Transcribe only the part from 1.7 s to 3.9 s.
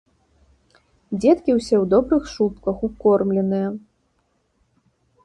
ў добрых шубках, укормленыя.